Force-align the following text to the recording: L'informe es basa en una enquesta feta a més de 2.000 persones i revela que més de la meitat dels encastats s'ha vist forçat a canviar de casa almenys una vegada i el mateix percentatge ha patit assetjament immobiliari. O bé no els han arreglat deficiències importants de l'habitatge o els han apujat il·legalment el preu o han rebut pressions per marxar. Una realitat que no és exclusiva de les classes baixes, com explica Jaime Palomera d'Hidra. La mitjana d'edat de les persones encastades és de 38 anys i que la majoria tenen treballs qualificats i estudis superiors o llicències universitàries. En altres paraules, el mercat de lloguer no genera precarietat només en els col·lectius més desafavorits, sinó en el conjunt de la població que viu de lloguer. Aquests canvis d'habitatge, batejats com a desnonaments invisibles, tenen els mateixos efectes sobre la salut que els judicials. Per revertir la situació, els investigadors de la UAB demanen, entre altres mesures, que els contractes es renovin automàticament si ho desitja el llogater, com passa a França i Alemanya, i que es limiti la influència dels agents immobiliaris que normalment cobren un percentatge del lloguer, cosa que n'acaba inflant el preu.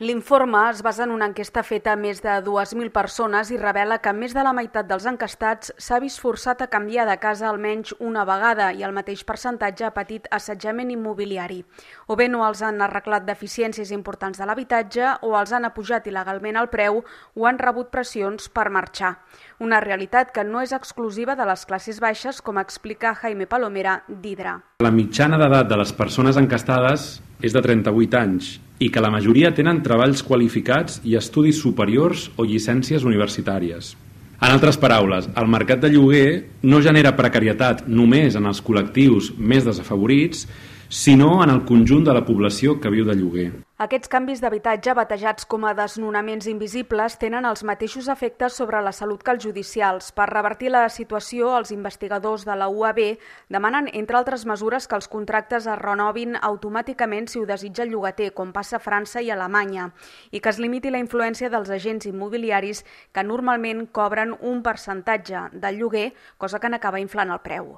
L'informe 0.00 0.60
es 0.70 0.80
basa 0.80 1.02
en 1.02 1.10
una 1.10 1.26
enquesta 1.26 1.64
feta 1.66 1.90
a 1.90 1.98
més 1.98 2.20
de 2.22 2.30
2.000 2.46 2.92
persones 2.94 3.48
i 3.50 3.56
revela 3.58 3.96
que 3.98 4.12
més 4.14 4.30
de 4.30 4.44
la 4.46 4.52
meitat 4.54 4.86
dels 4.86 5.08
encastats 5.10 5.72
s'ha 5.74 5.96
vist 5.98 6.20
forçat 6.22 6.60
a 6.62 6.68
canviar 6.70 7.02
de 7.08 7.16
casa 7.18 7.48
almenys 7.48 7.96
una 7.98 8.22
vegada 8.22 8.68
i 8.70 8.84
el 8.86 8.94
mateix 8.94 9.24
percentatge 9.26 9.88
ha 9.88 9.90
patit 9.96 10.28
assetjament 10.30 10.92
immobiliari. 10.94 11.64
O 12.06 12.14
bé 12.14 12.28
no 12.30 12.44
els 12.46 12.62
han 12.62 12.78
arreglat 12.78 13.26
deficiències 13.26 13.90
importants 13.90 14.38
de 14.38 14.46
l'habitatge 14.46 15.16
o 15.26 15.32
els 15.34 15.50
han 15.50 15.66
apujat 15.66 16.06
il·legalment 16.06 16.60
el 16.62 16.70
preu 16.70 17.02
o 17.34 17.50
han 17.50 17.58
rebut 17.58 17.90
pressions 17.90 18.46
per 18.54 18.68
marxar. 18.70 19.16
Una 19.58 19.82
realitat 19.82 20.30
que 20.30 20.46
no 20.46 20.62
és 20.62 20.76
exclusiva 20.78 21.34
de 21.34 21.50
les 21.50 21.66
classes 21.66 21.98
baixes, 21.98 22.38
com 22.38 22.62
explica 22.62 23.16
Jaime 23.18 23.50
Palomera 23.50 24.04
d'Hidra. 24.06 24.60
La 24.78 24.94
mitjana 24.94 25.42
d'edat 25.42 25.66
de 25.66 25.82
les 25.82 25.90
persones 25.90 26.38
encastades 26.38 27.16
és 27.42 27.50
de 27.50 27.66
38 27.66 28.22
anys 28.22 28.54
i 28.78 28.90
que 28.94 29.02
la 29.02 29.10
majoria 29.10 29.52
tenen 29.54 29.82
treballs 29.82 30.22
qualificats 30.22 31.00
i 31.04 31.16
estudis 31.18 31.60
superiors 31.62 32.28
o 32.36 32.46
llicències 32.46 33.04
universitàries. 33.04 33.94
En 34.38 34.52
altres 34.54 34.78
paraules, 34.78 35.26
el 35.34 35.48
mercat 35.50 35.80
de 35.82 35.90
lloguer 35.90 36.28
no 36.62 36.78
genera 36.82 37.16
precarietat 37.18 37.88
només 37.90 38.38
en 38.38 38.46
els 38.46 38.62
col·lectius 38.62 39.32
més 39.38 39.66
desafavorits, 39.66 40.46
sinó 40.88 41.42
en 41.42 41.50
el 41.50 41.64
conjunt 41.66 42.06
de 42.06 42.14
la 42.14 42.24
població 42.24 42.78
que 42.80 42.92
viu 42.94 43.04
de 43.04 43.18
lloguer. 43.18 43.50
Aquests 43.78 44.10
canvis 44.10 44.40
d'habitatge, 44.42 44.90
batejats 44.98 45.44
com 45.46 45.62
a 45.62 45.70
desnonaments 45.78 46.48
invisibles, 46.50 47.14
tenen 47.22 47.44
els 47.46 47.60
mateixos 47.62 48.08
efectes 48.10 48.56
sobre 48.58 48.80
la 48.82 48.90
salut 48.90 49.20
que 49.22 49.30
els 49.30 49.44
judicials. 49.44 50.08
Per 50.16 50.24
revertir 50.26 50.72
la 50.74 50.80
situació, 50.90 51.52
els 51.54 51.70
investigadors 51.70 52.42
de 52.48 52.56
la 52.58 52.66
UAB 52.66 52.98
demanen, 53.54 53.86
entre 54.00 54.18
altres 54.18 54.48
mesures, 54.50 54.88
que 54.90 54.98
els 54.98 55.06
contractes 55.12 55.68
es 55.70 55.78
renovin 55.78 56.34
automàticament 56.42 57.30
si 57.30 57.38
ho 57.38 57.46
desitja 57.46 57.86
el 57.86 57.94
llogater, 57.94 58.32
com 58.34 58.50
passa 58.50 58.80
a 58.80 58.82
França 58.82 59.22
i 59.22 59.30
Alemanya, 59.30 59.92
i 60.34 60.40
que 60.42 60.50
es 60.50 60.58
limiti 60.58 60.90
la 60.90 60.98
influència 60.98 61.46
dels 61.46 61.70
agents 61.70 62.10
immobiliaris 62.10 62.82
que 63.14 63.22
normalment 63.22 63.86
cobren 63.94 64.34
un 64.40 64.64
percentatge 64.66 65.52
del 65.52 65.78
lloguer, 65.78 66.08
cosa 66.36 66.58
que 66.58 66.66
n'acaba 66.74 66.98
inflant 66.98 67.30
el 67.30 67.46
preu. 67.46 67.76